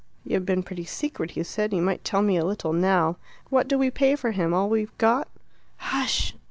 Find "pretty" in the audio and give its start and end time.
0.63-0.85